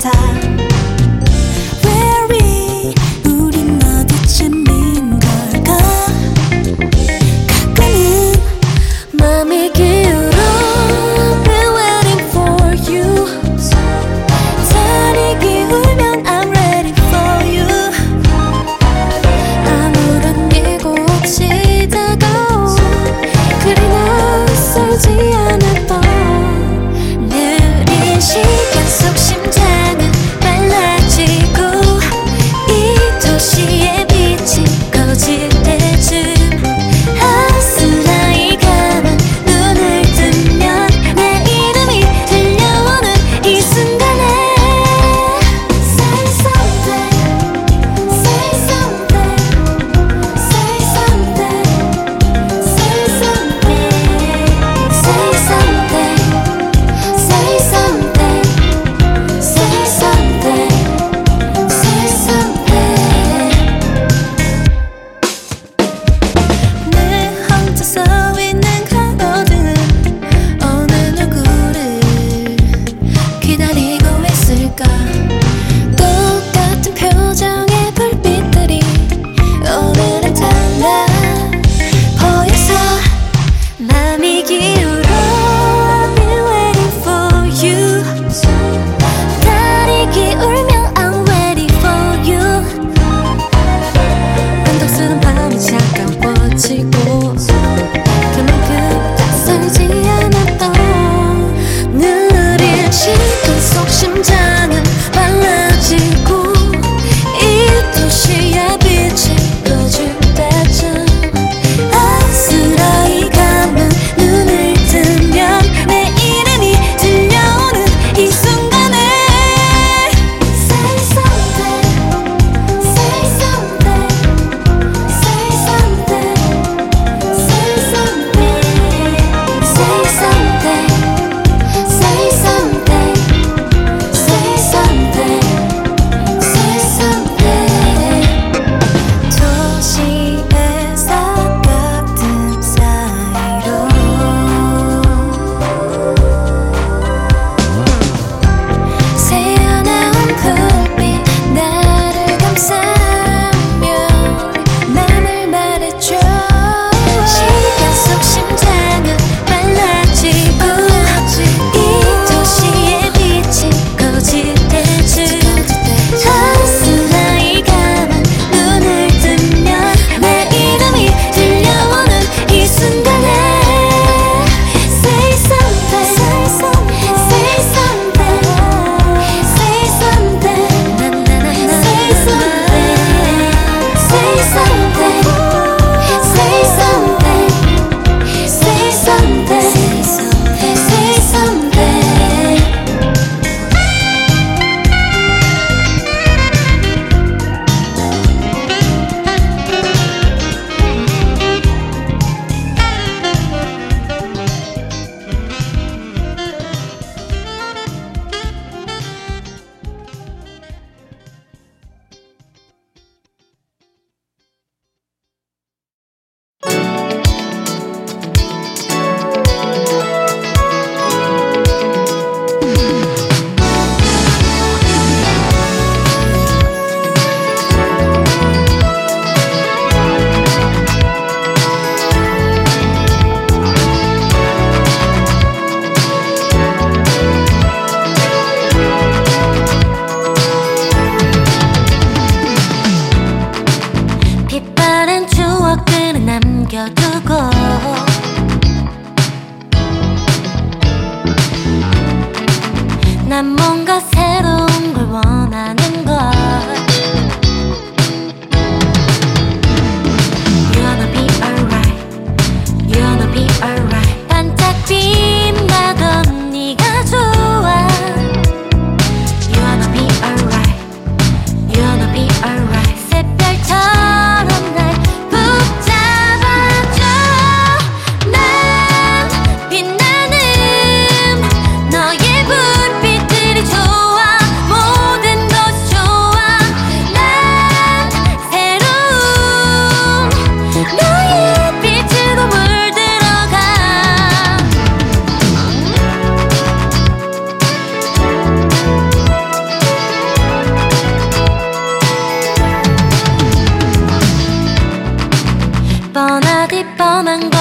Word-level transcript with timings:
time. 0.00 0.59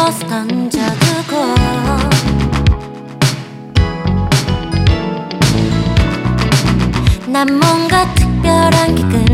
버스 0.09 0.25
던져두고 0.25 1.35
난 7.27 7.47
뭔가 7.59 8.11
특별한 8.15 8.95
기분. 8.95 9.28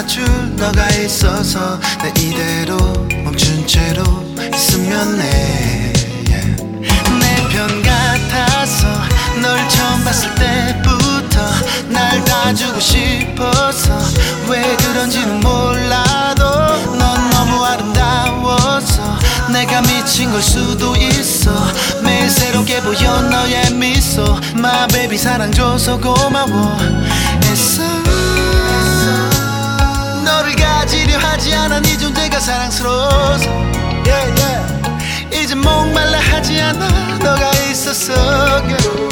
안아줄 0.00 0.56
너가 0.56 0.88
있어서 0.92 1.78
나 1.98 2.08
이대로 2.16 2.76
멈춘 3.22 3.66
채로 3.66 4.02
있으면 4.54 5.20
해. 5.20 5.92
내편 7.20 7.82
같아서 7.82 8.86
널 9.42 9.68
처음 9.68 10.02
봤을 10.04 10.34
때부터 10.34 11.40
날 11.88 12.24
다 12.24 12.54
주고 12.54 12.80
싶어서 12.80 13.98
왜 14.48 14.74
그런지는 14.76 15.40
몰라도 15.40 16.44
넌 16.96 17.30
너무 17.30 17.62
아름다워서 17.64 19.18
내가 19.52 19.82
미친 19.82 20.30
걸 20.32 20.40
수도 20.40 20.96
있어. 20.96 21.50
매일 22.02 22.30
새롭게 22.30 22.80
보여 22.80 23.20
너의 23.22 23.74
미소. 23.74 24.22
My 24.56 24.88
baby 24.88 25.18
사랑 25.18 25.52
줘서 25.52 25.98
고마워. 25.98 26.78
애써 27.44 27.82
가지려 31.10 31.18
하지 31.18 31.54
않아. 31.54 31.80
네 31.80 31.96
존재가 31.98 32.38
사랑스러워서. 32.38 33.50
Yeah, 34.06 34.42
yeah. 34.42 34.62
이제 35.32 35.54
목말라 35.54 36.18
하지 36.20 36.60
않아. 36.60 36.88
너가 37.18 37.50
있어서 37.70 38.14
girl. 38.66 39.08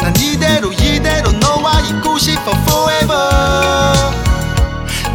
난 0.00 0.16
이대로 0.16 0.72
이대로 0.72 1.32
너와 1.32 1.80
있고 1.80 2.18
싶어 2.18 2.52
forever. 2.52 3.18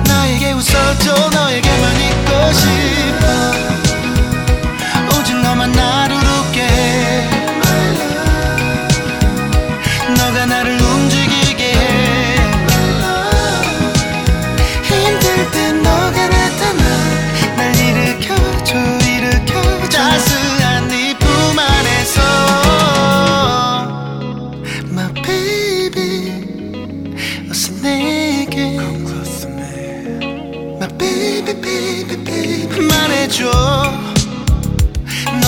나에게 0.08 0.52
웃어줘. 0.54 1.30
너에게만 1.32 1.96
있고 2.02 2.54
싶어. 2.54 3.26
오직 5.20 5.36
너만 5.42 5.72
나를 5.72 6.15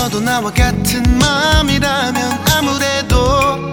너도 0.08 0.22
나와 0.22 0.50
같은 0.54 1.04
마음이라면 1.20 2.46
아무래도 2.56 3.70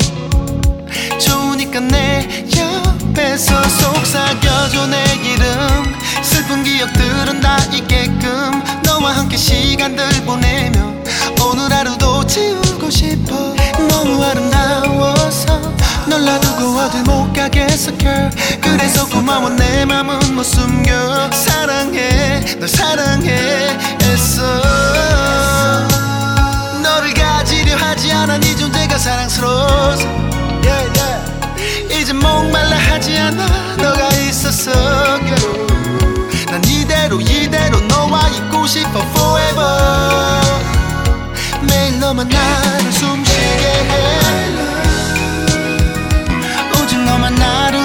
좋으니까 1.20 1.78
내 1.78 2.28
옆에서 2.56 3.62
속삭여줘 3.62 4.86
내 4.88 5.04
이름. 5.22 5.94
슬픈 6.24 6.64
기억들은 6.64 7.40
다 7.40 7.56
잊게끔 7.72 8.64
너와 8.82 9.16
함께 9.16 9.36
시간들 9.36 10.08
보내며 10.24 10.94
오늘 11.40 11.72
하루도 11.72 12.26
지우고 12.26 12.90
싶어. 12.90 13.54
너무 13.88 14.20
아름다워서 14.24 15.60
널 16.08 16.24
놔두고 16.24 16.78
어딜 16.80 17.02
못 17.04 17.32
가겠어 17.32 17.96
girl. 17.96 18.30
그래서 18.60 19.06
고마워 19.06 19.50
내 19.50 19.84
맘은 19.84 20.34
못 20.34 20.42
숨겨. 20.42 21.30
사랑해 21.30 22.40
널 22.58 22.68
사랑해 22.68 23.78
애써 24.02 25.14
가지려 27.74 27.76
하지 27.76 28.12
않아. 28.12 28.38
네 28.38 28.54
존재가 28.56 28.98
사랑스러워서. 28.98 30.06
Yeah, 30.62 31.00
yeah. 31.00 32.00
이제 32.00 32.12
목말라 32.12 32.76
하지 32.76 33.16
않아. 33.18 33.76
너가 33.76 34.08
있어서 34.08 34.72
girl. 35.24 35.66
난 36.50 36.62
이대로 36.64 37.20
이대로 37.20 37.80
너와 37.80 38.28
있고 38.28 38.66
싶어 38.66 39.00
forever. 39.00 40.40
매일 41.68 41.98
너만 41.98 42.28
나를 42.28 42.92
숨쉬게 42.92 43.40
해. 43.40 44.54
오직 46.80 46.98
너만 46.98 47.34
나를 47.34 47.83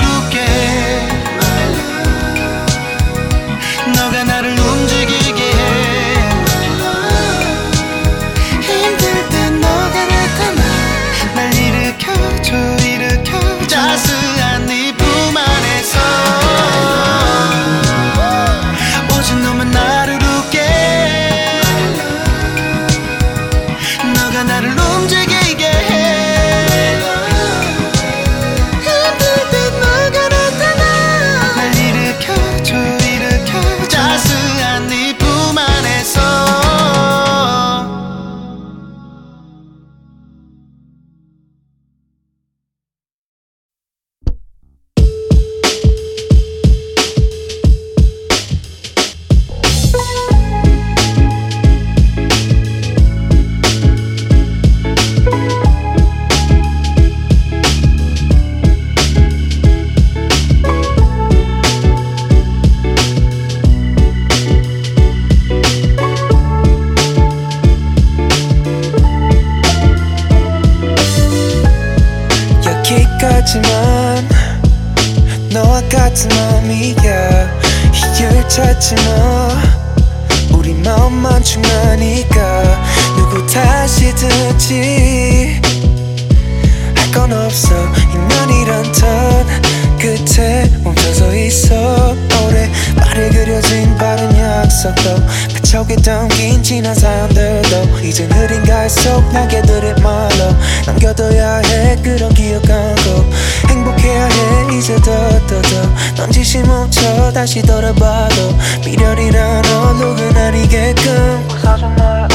날개들의 99.32 99.96
말로 100.02 100.56
남겨둬야 100.86 101.62
해. 101.66 101.96
그런 102.02 102.34
기억하고 102.34 103.30
행복해야 103.68 104.26
해. 104.26 104.78
이제 104.78 104.96
더더더. 104.96 105.90
넌지시 106.18 106.60
멈춰. 106.60 107.32
다시 107.32 107.62
돌아봐도 107.62 108.56
미련이란 108.86 109.66
얼룩은 109.66 110.38
아니게끔. 110.38 111.48
웃어준 111.50 111.96
너의 111.96 112.28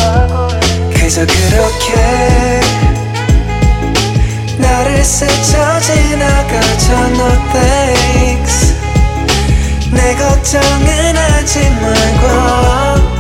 그저 0.95 1.27
그렇게 1.27 2.61
나를 4.59 5.05
스쳐 5.05 5.81
지나가줘 5.81 6.93
no 7.11 7.29
thanks. 7.53 8.75
내 9.91 10.15
걱정은 10.15 11.17
하지 11.17 11.71
말고. 11.71 13.15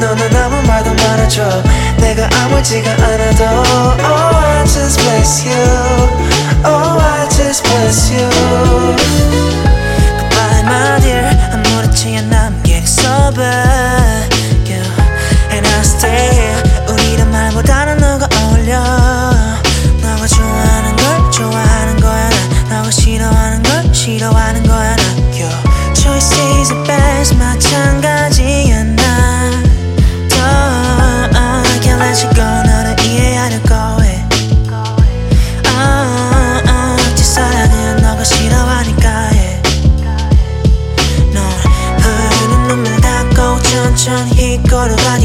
너는 0.00 0.36
아무 0.36 0.62
말도 0.66 0.94
말아줘 0.94 1.62
내가 2.10 2.28
아물지가 2.42 2.90
않아도 2.90 3.44
Oh 3.44 4.36
I 4.36 4.64
just 4.64 5.00
bless 5.00 5.46
you 5.46 5.54
Oh 6.64 6.98
I 6.98 7.28
just 7.28 7.62
bless 7.62 8.12
you 8.12 8.28
Goodbye 10.18 10.62
my 10.64 11.00
dear 11.02 11.28
아무렇지 11.52 12.16
않아 12.18 12.48
I'm 12.48 12.62
getting 12.64 12.82
sober 12.82 13.46
yeah. 14.66 15.54
And 15.54 15.64
I 15.64 15.80
stay 15.82 16.30
here 16.34 16.62
우리란 16.88 17.30
말보다는 17.30 17.98
너가 17.98 18.26
어울려 18.42 18.82
너가 20.02 20.26
좋아하는 20.26 20.96
걸 20.96 21.30
좋아하는 21.30 22.00
거야 22.00 22.28
나 22.68 22.78
너가 22.78 22.90
싫어하는 22.90 23.62
걸 23.62 23.94
싫어하는 23.94 24.66
거야 24.66 24.96
나 24.96 25.02
Your 25.38 25.54
choice 25.94 26.34
is 26.58 26.70
the 26.70 26.82
best 26.88 27.36
마찬가지 27.36 28.09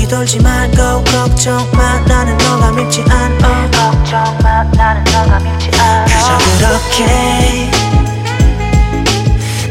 뒤돌지 0.06 0.38
말고 0.40 1.04
걱정 1.06 1.68
마. 1.72 2.00
나는 2.02 2.38
너가 2.38 2.72
밉지 2.72 3.04
않아. 3.10 3.72
걱정 3.72 4.38
마. 4.44 4.64
나는 4.76 5.04
너가 5.06 5.40
밉지 5.40 5.72
않아. 5.80 6.06
그저 6.06 6.38
그렇게 6.60 7.72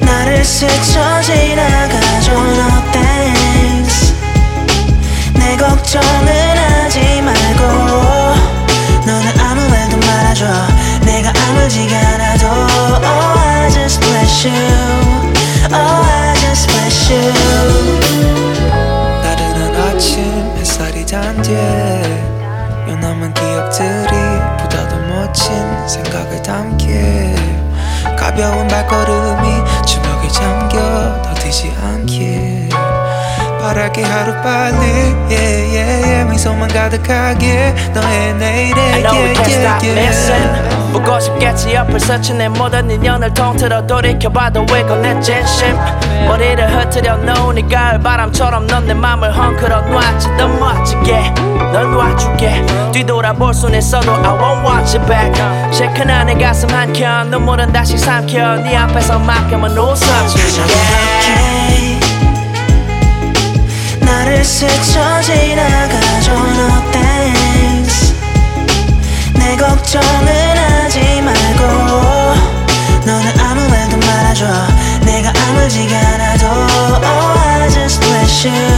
나를 0.01 0.45
스쳐 0.45 1.23
지나가줘 1.23 2.33
no 2.33 2.69
thanks. 2.91 4.13
내 5.35 5.57
걱정은 5.57 6.27
하지 6.27 7.23
말고. 7.23 7.63
너는 9.07 9.39
아무 9.39 9.69
말도 9.69 9.97
말아줘. 9.99 10.47
내가 11.03 11.33
아물지가 11.49 11.97
않아도. 11.97 12.47
Oh 12.47 13.39
I 13.39 13.71
just 13.71 14.01
bless 14.01 14.49
you 14.49 14.84
단뒤에 21.15 22.03
연남은 22.89 23.33
기억들이 23.35 24.17
보다 24.59 24.89
더 24.89 24.99
멋진 24.99 25.55
생각을 25.87 26.43
담게 26.43 27.37
가벼운 28.19 28.67
발걸음이 28.67 29.63
주먹에 29.87 30.27
잠겨 30.27 31.23
더디지 31.23 31.73
않게 31.81 32.69
바랄게 33.61 34.03
하루빨리 34.03 34.85
yeah, 35.31 35.31
yeah, 35.31 36.05
yeah. 36.05 36.31
미소만 36.31 36.69
가득하게 36.69 37.75
너의 37.95 38.35
내일에 38.35 38.81
I 38.95 39.03
know 39.03 39.15
we 39.15 39.31
yeah, 39.31 39.35
can't 39.35 39.49
yeah, 39.49 39.63
stop 39.63 39.87
yeah. 39.87 40.01
missing 40.03 40.75
보고 40.93 41.19
싶겠지 41.19 41.75
옆을 41.75 41.99
스친 41.99 42.39
내 42.39 42.49
모든 42.49 42.91
인연을 42.91 43.33
통틀어 43.35 43.87
돌이켜봐도 43.87 44.67
왜 44.73 44.83
꺼내 44.83 45.21
진심 45.21 45.77
머리를 46.27 46.59
흐트려 46.77 47.17
놓으니 47.19 47.69
가을 47.69 47.99
바람처럼 48.01 48.67
넌 48.67 48.85
내 48.87 48.93
맘을 48.95 49.37
헝클어 49.37 49.81
놨지. 49.83 50.29
더 50.37 50.47
멋지게 50.49 51.33
널 51.73 51.91
놓아줄게. 51.91 52.65
뒤돌아볼 52.93 53.55
순 53.55 53.75
있어도 53.75 54.13
I 54.13 54.21
won't 54.39 54.65
watch 54.67 54.99
it 54.99 55.07
back. 55.07 55.33
시큰한 55.73 56.27
내 56.27 56.35
가슴 56.35 56.69
한켠 56.69 57.31
눈물은 57.31 57.73
다시 57.73 57.97
삼켜. 57.97 58.57
네 58.57 58.77
앞에서 58.77 59.19
맡겨만 59.19 59.77
웃어줄게 59.77 60.45
나를 64.01 64.45
스쳐 64.45 65.21
지나가줘 65.23 66.33
no 66.33 66.93
thanks. 66.93 68.15
내 69.35 69.57
걱정은 69.57 70.29
하지 70.59 71.23
말고 71.23 71.94
should 78.45 78.74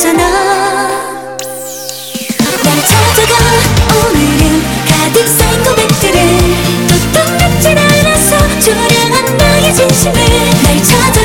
거잖아. 0.00 0.22
날 2.64 2.82
찾아가. 2.86 3.34
오늘은 4.08 4.62
가득 4.88 5.28
쌓인 5.28 5.62
고백들을. 5.62 6.18
또 6.88 6.92
또 7.12 7.36
갚진 7.36 7.76
않아서 7.76 8.60
조량한 8.60 9.36
너의 9.36 9.74
진심을 9.74 10.14
날 10.62 10.82
찾아. 10.82 11.19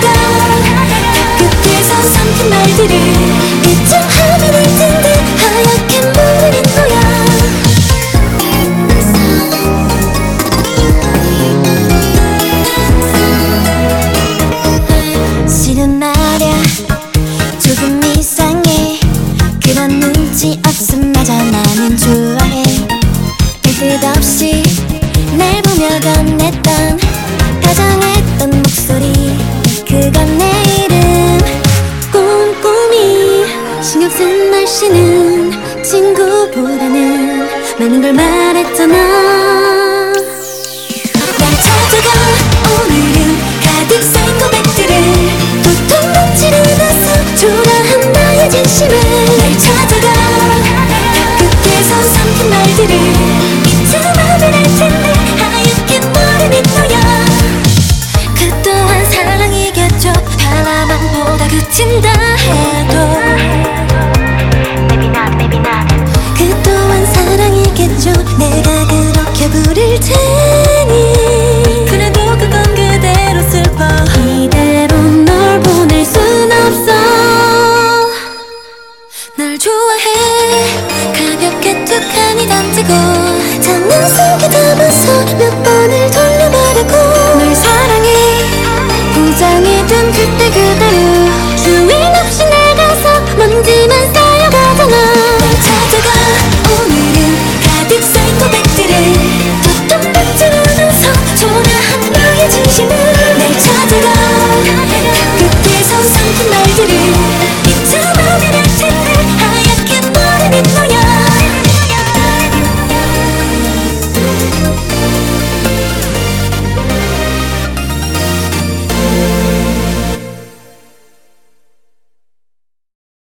진심에 48.67 49.74